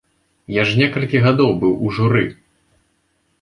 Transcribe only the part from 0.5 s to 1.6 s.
Я ж некалькі гадоў